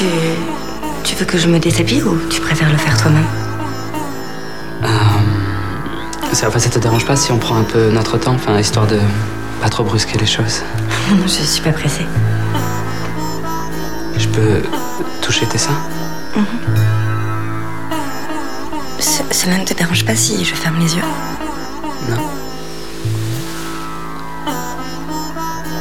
[0.00, 0.06] Tu.
[1.04, 3.26] Tu veux que je me déshabille ou tu préfères le faire toi-même?
[4.82, 4.88] Euh,
[6.32, 8.98] ça, ça te dérange pas si on prend un peu notre temps, enfin, histoire de
[9.60, 10.62] pas trop brusquer les choses?
[11.10, 12.06] Non, je suis pas pressée.
[14.16, 14.62] Je peux
[15.20, 15.76] toucher tes seins?
[16.34, 16.46] Mhm.
[19.32, 21.02] Cela ne te dérange pas si je ferme les yeux?
[22.08, 22.22] Non.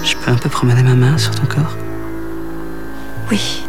[0.04, 1.78] Je peux un peu promener ma main sur ton corps?
[3.32, 3.64] Oui.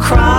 [0.00, 0.31] I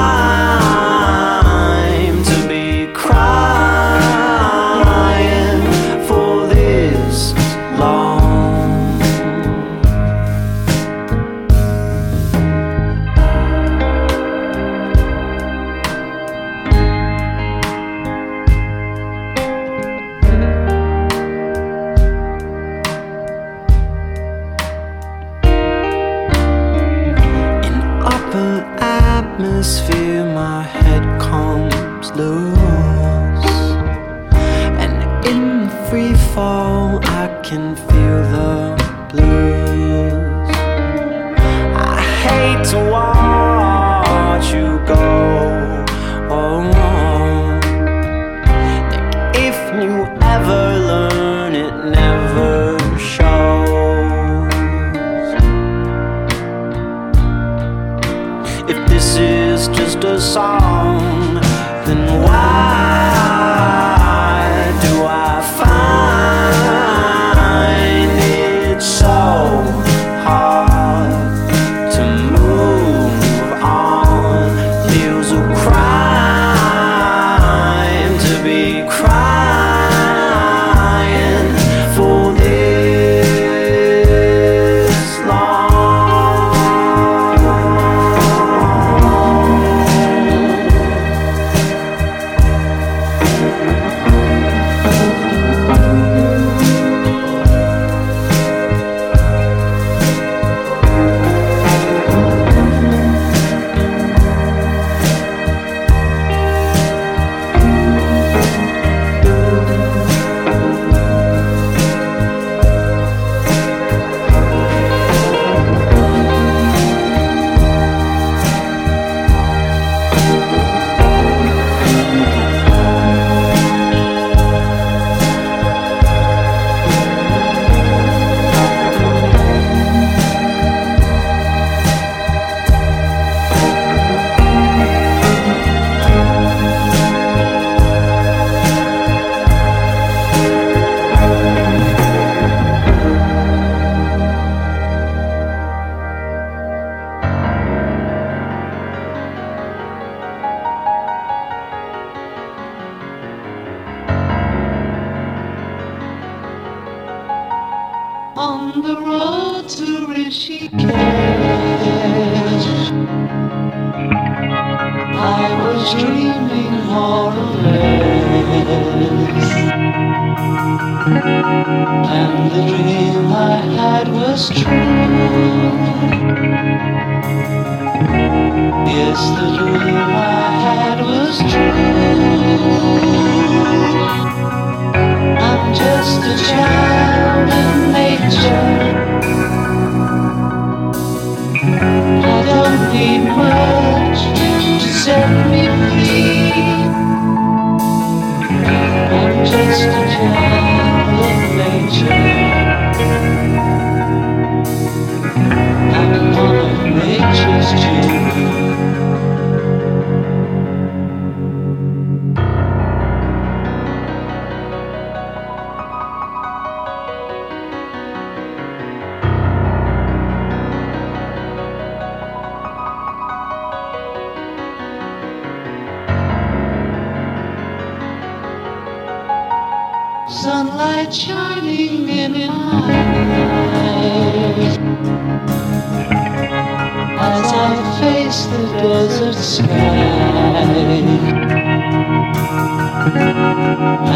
[238.34, 239.68] face the desert sky.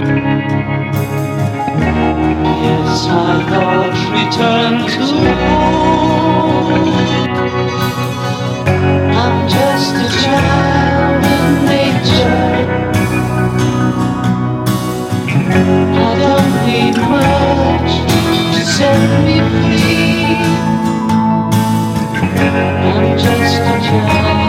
[2.63, 5.05] Yes, my thoughts return to
[5.35, 6.06] home.
[23.87, 24.46] Just a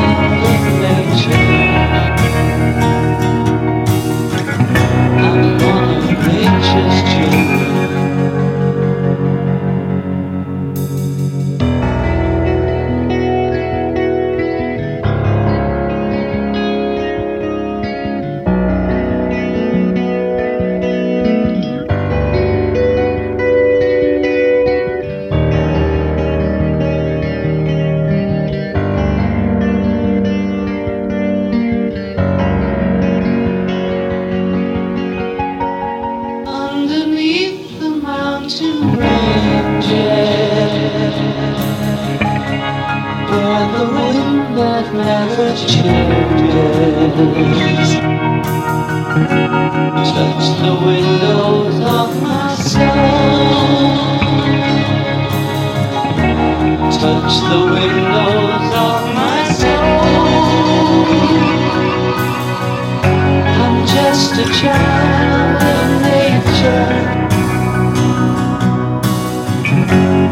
[57.00, 59.78] touch the windows of my soul
[63.62, 66.90] I'm just a child of nature.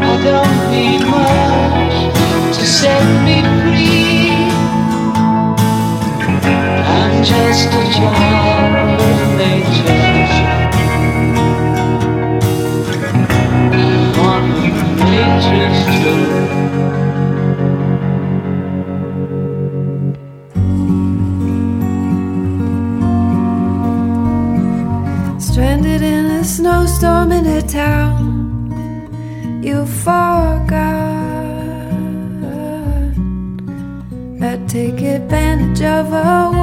[0.02, 1.98] I don't need much
[2.58, 4.30] to set me free.
[6.96, 10.05] I'm just a child of nature.
[27.76, 30.76] Town you forgot.
[34.40, 36.55] I take advantage of a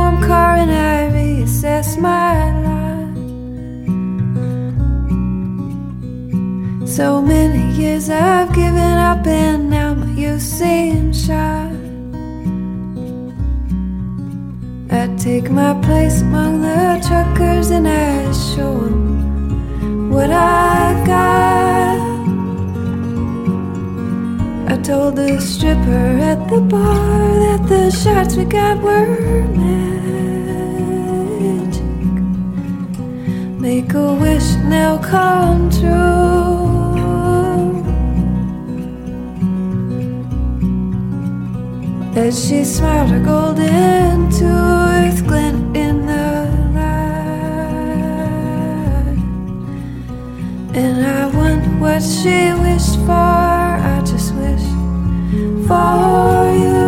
[55.74, 56.88] for you.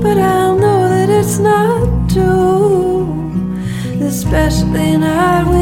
[0.03, 2.85] but I'll know that it's not true
[4.05, 5.54] especially not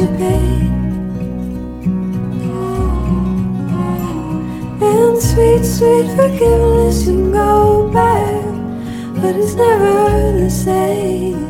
[0.00, 0.08] you.
[4.80, 8.44] And sweet, sweet forgiveness, you can go back,
[9.20, 11.47] but it's never the same.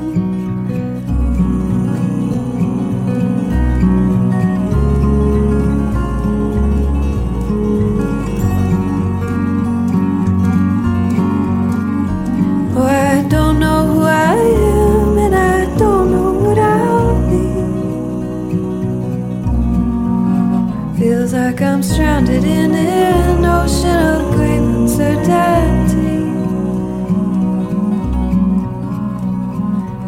[21.99, 26.21] Drowned in an ocean of grave uncertainty.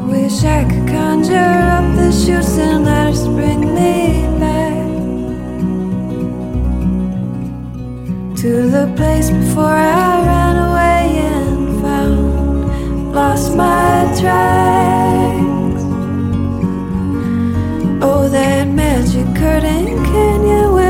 [0.07, 4.87] Wish I could conjure up the chutes and ladders, bring me back
[8.37, 15.83] to the place before I ran away and found lost my tracks.
[18.01, 20.90] Oh, that magic curtain, can you?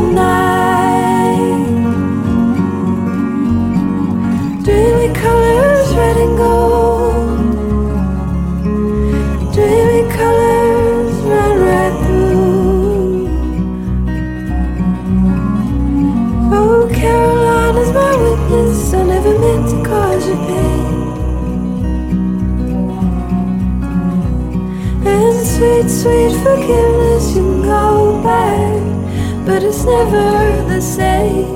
[25.89, 31.50] sweet, sweet forgiveness, you go back, but it's never the same.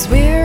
[0.00, 0.39] Cause we're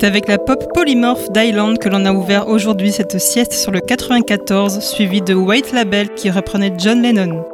[0.00, 3.80] C'est avec la pop polymorphe d'Island que l'on a ouvert aujourd'hui cette sieste sur le
[3.80, 7.44] 94, suivie de White Label qui reprenait John Lennon.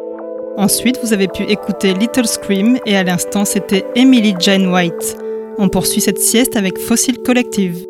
[0.57, 5.17] Ensuite, vous avez pu écouter Little Scream et à l'instant, c'était Emily Jane White.
[5.59, 7.85] On poursuit cette sieste avec Fossil Collective.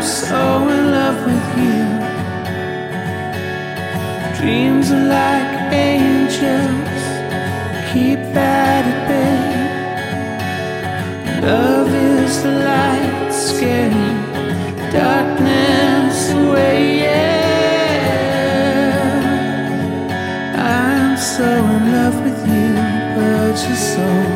[0.00, 1.84] I'm so in love with you.
[4.38, 7.02] Dreams are like angels,
[7.92, 9.40] keep at bay.
[11.42, 14.24] Love is the light scaring
[14.90, 17.00] darkness away.
[17.00, 18.22] Yeah.
[20.56, 22.72] I'm so in love with you,
[23.16, 24.29] but you're so.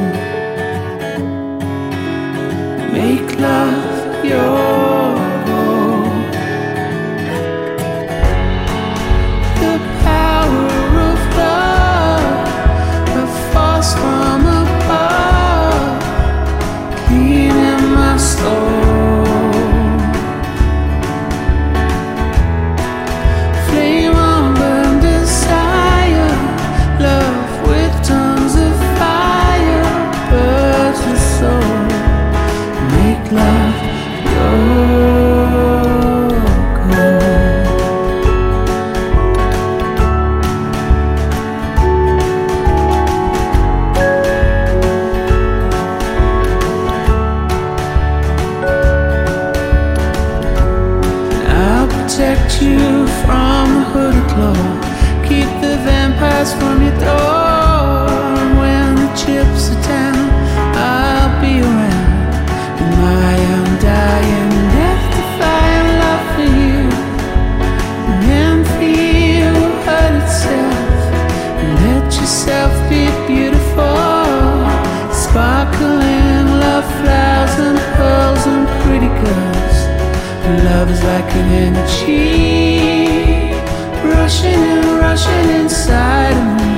[84.34, 86.73] rushing and rushing inside of me.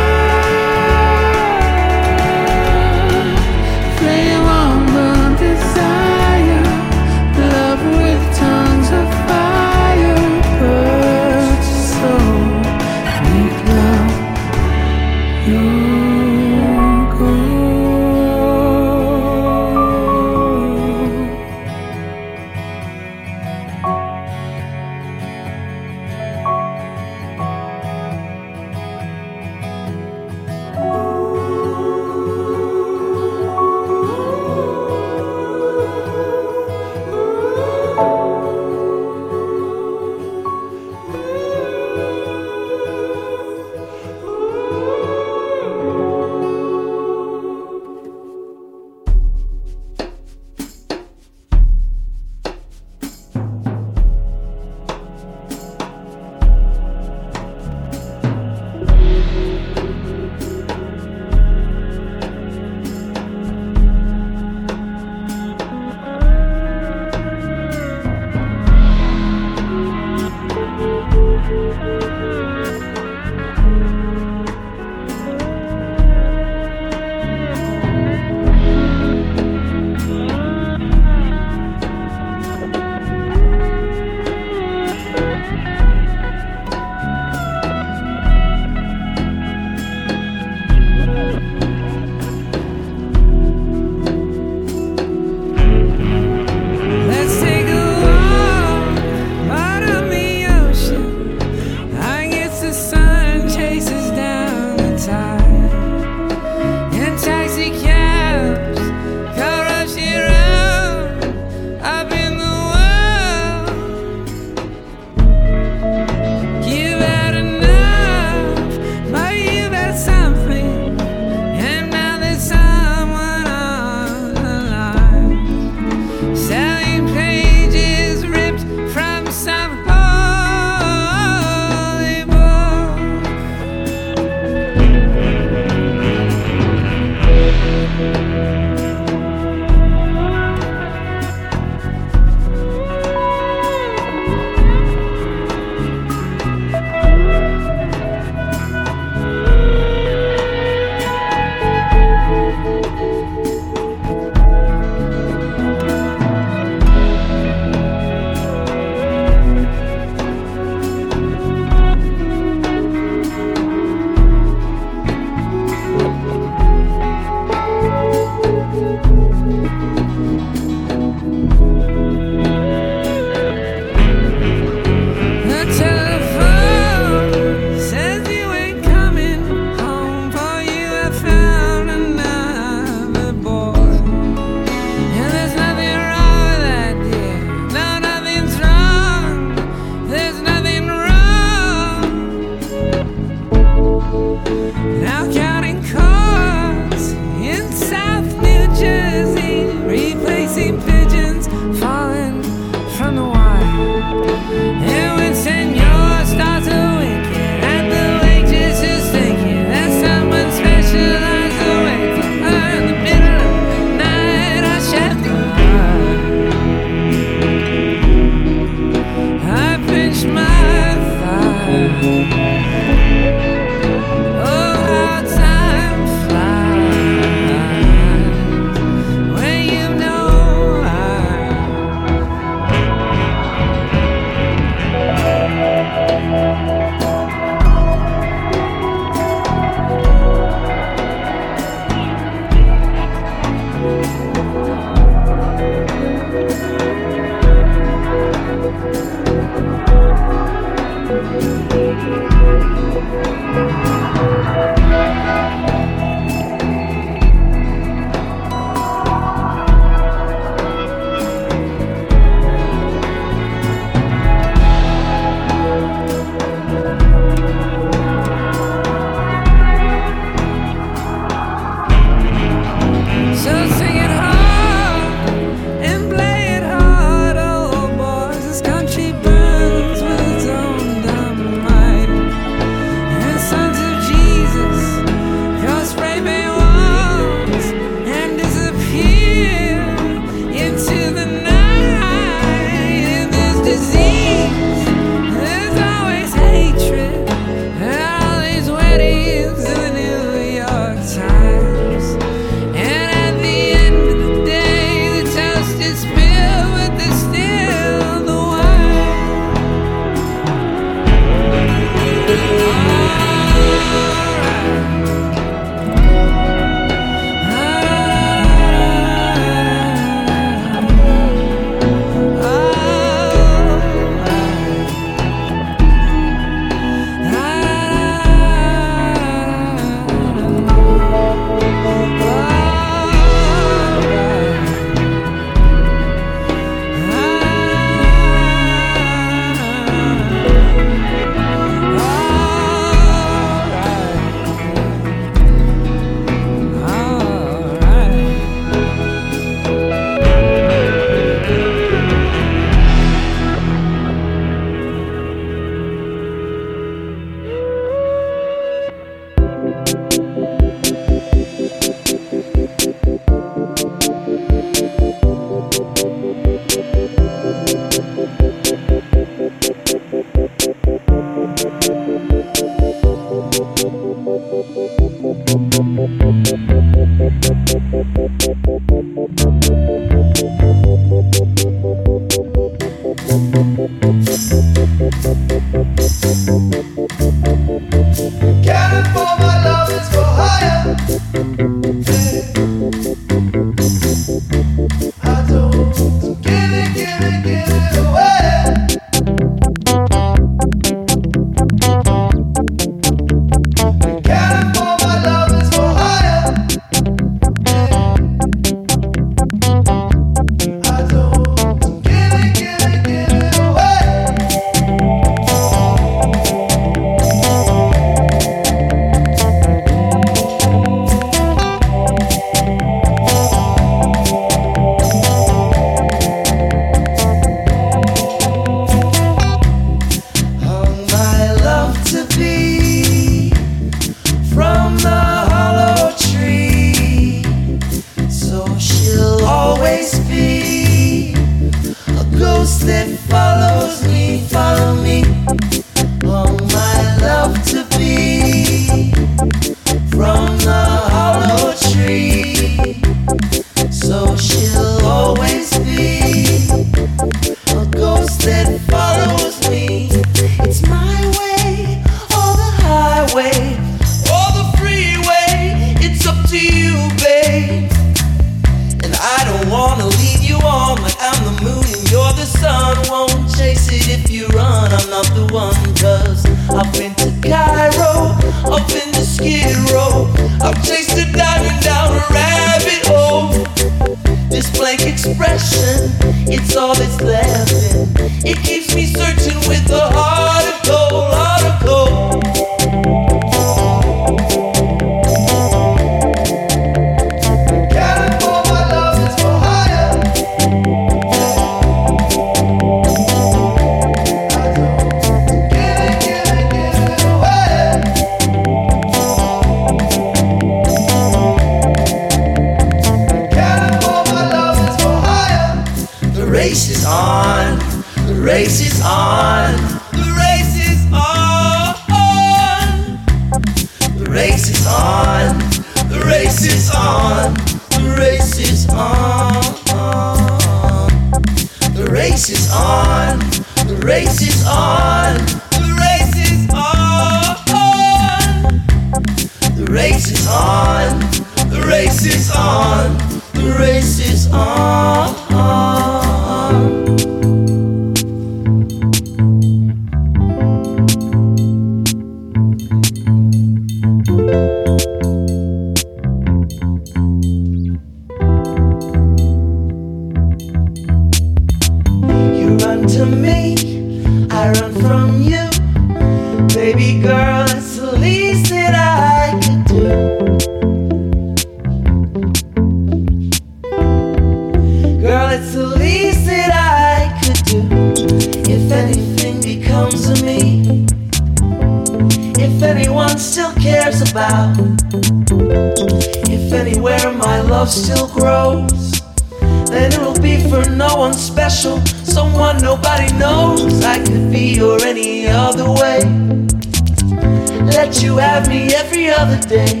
[599.69, 600.00] On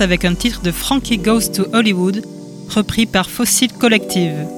[0.00, 2.24] avec un titre de Frankie Goes to Hollywood,
[2.68, 4.48] repris par Fossil Collective.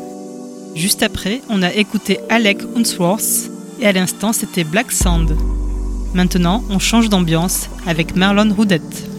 [0.74, 5.36] Juste après, on a écouté Alec Unsworth et à l'instant c'était Black Sand.
[6.14, 9.13] Maintenant, on change d'ambiance avec Marlon Roudette.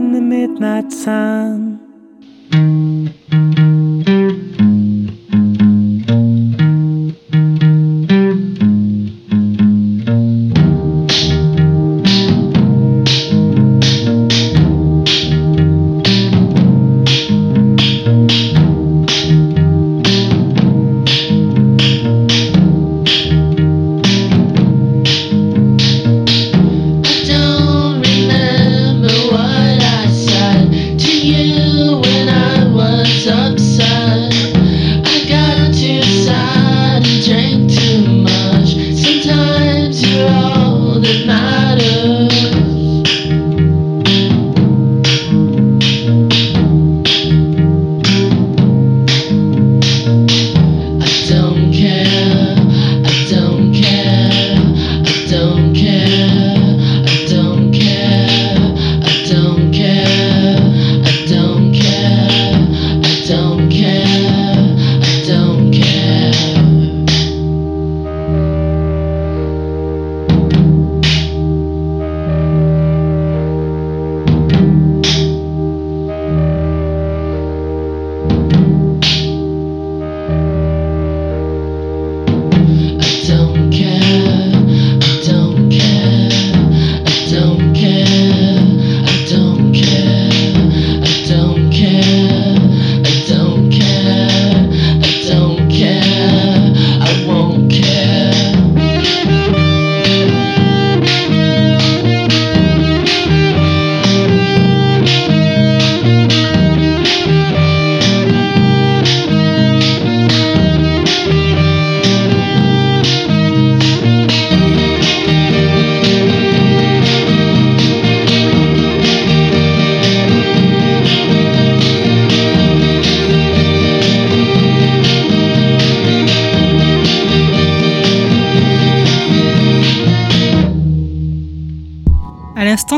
[0.00, 1.79] in the midnight sun.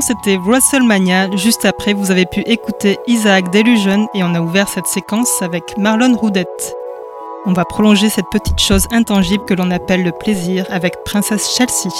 [0.03, 1.35] c'était WrestleMania.
[1.37, 5.63] Juste après, vous avez pu écouter Isaac Delusion et on a ouvert cette séquence avec
[5.79, 6.75] Marlon Roudette.
[7.47, 11.91] On va prolonger cette petite chose intangible que l'on appelle le plaisir avec Princesse Chelsea.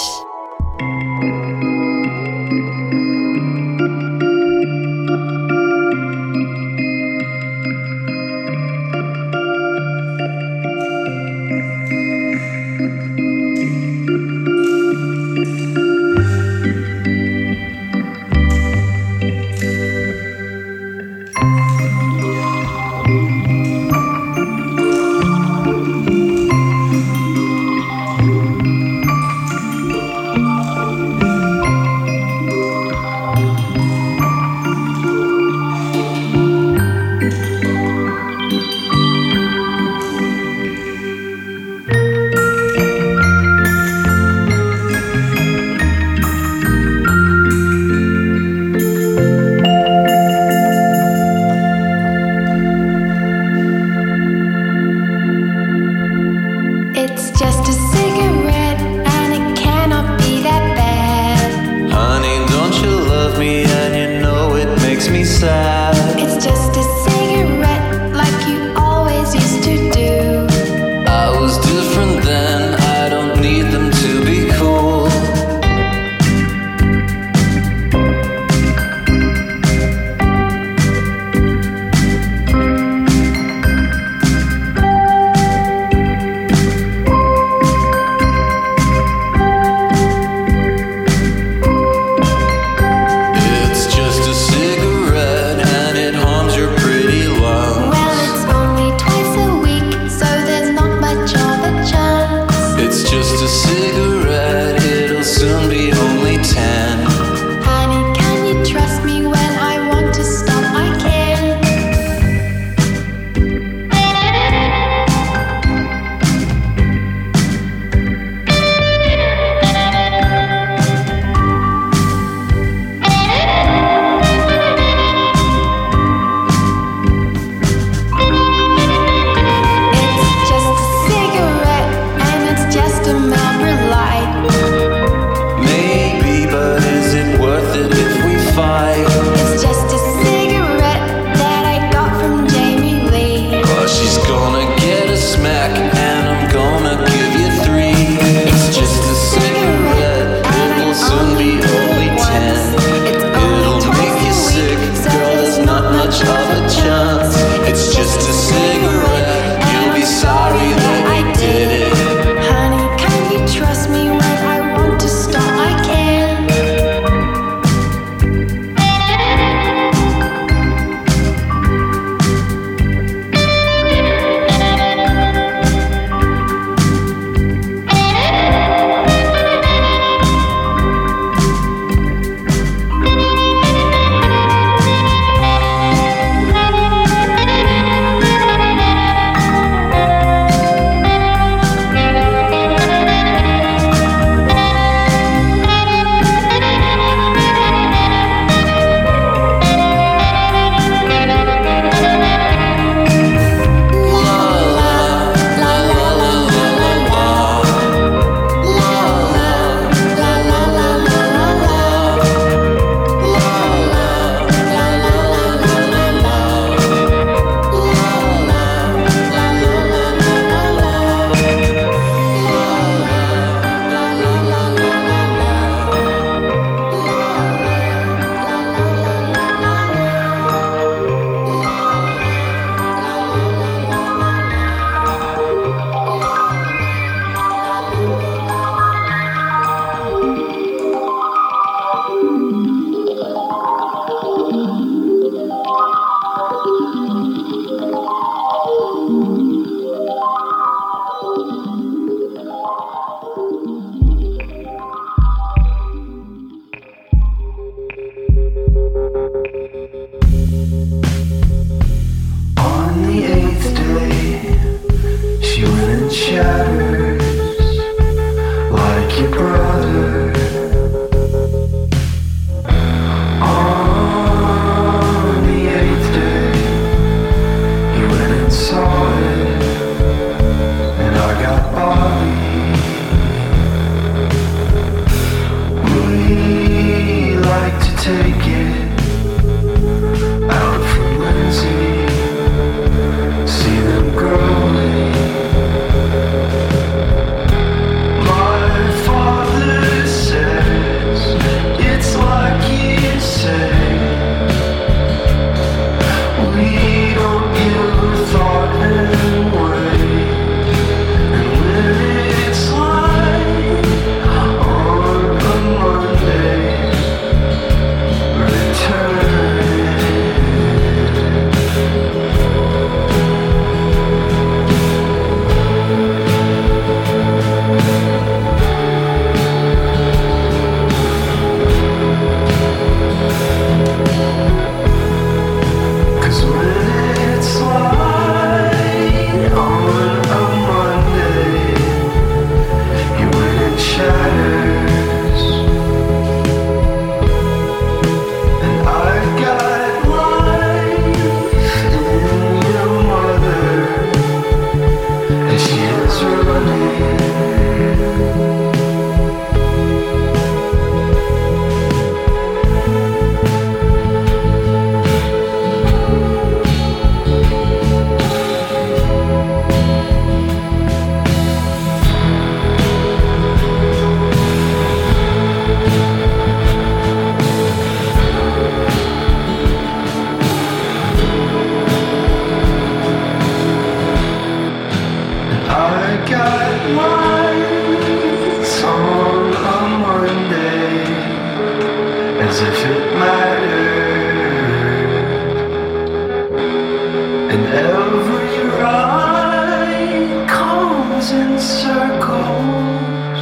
[401.93, 403.41] circles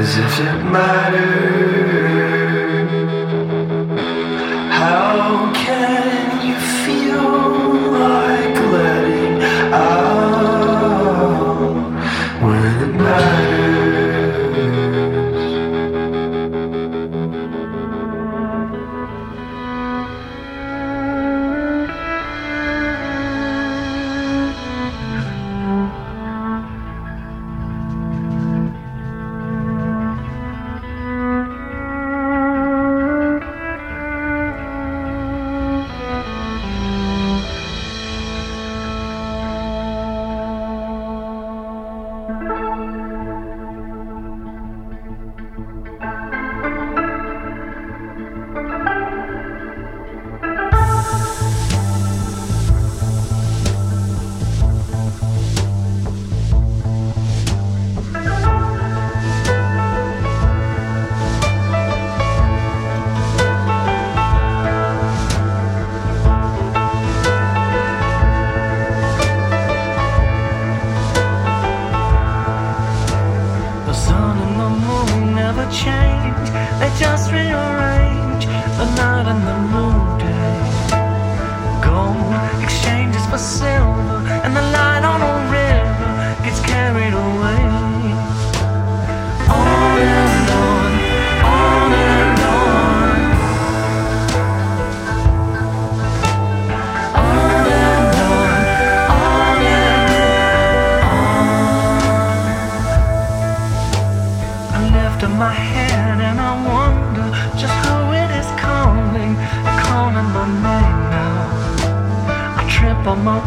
[0.00, 2.43] as if it mattered.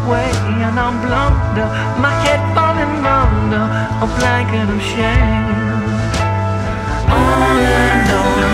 [0.08, 0.30] away
[0.64, 1.68] and I'm blunder,
[2.00, 3.64] my head falling under
[4.04, 5.82] a blanket of shame.
[7.12, 8.47] All I know.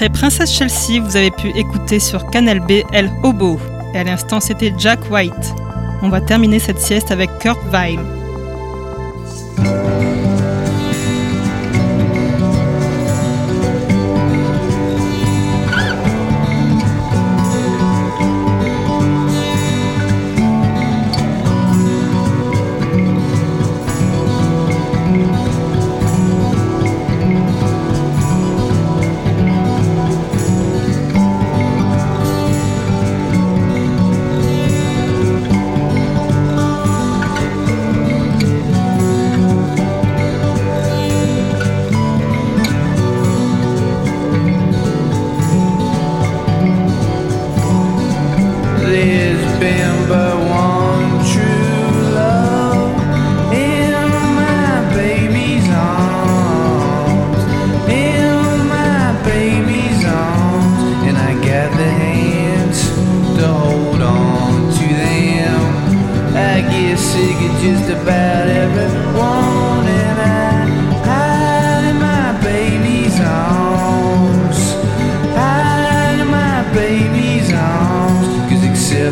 [0.00, 3.60] extrait Princesse Chelsea, vous avez pu écouter sur Canal B El Hobo.
[3.92, 5.54] Et à l'instant, c'était Jack White.
[6.00, 7.98] On va terminer cette sieste avec Kurt Weill.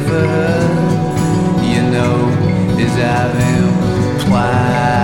[0.09, 2.17] for you know,
[2.79, 3.69] is having
[4.21, 4.98] implied.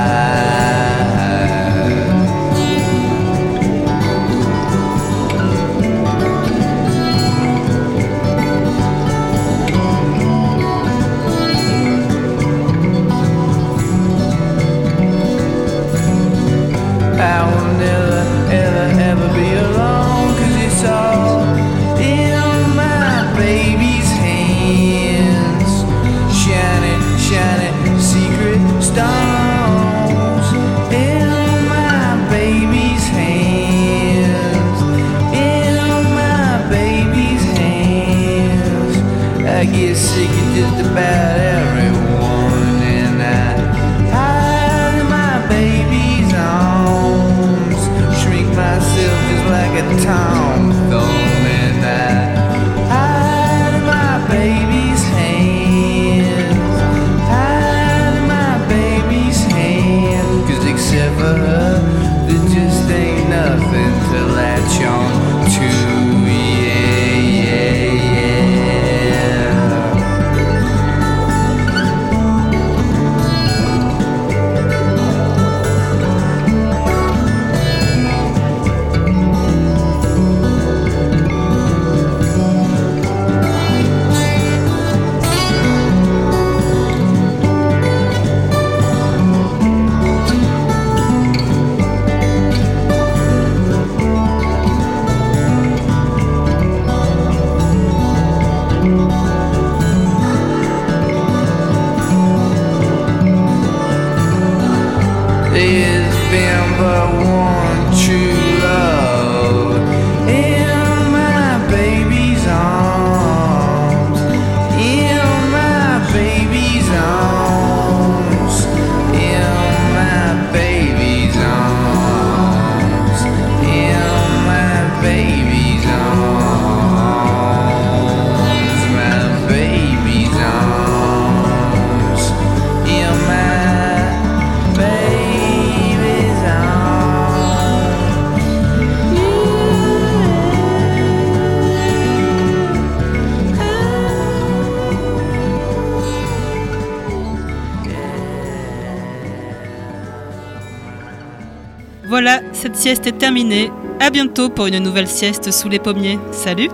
[152.85, 153.71] sieste est terminée.
[153.99, 156.19] À bientôt pour une nouvelle sieste sous les pommiers.
[156.33, 156.69] Salut!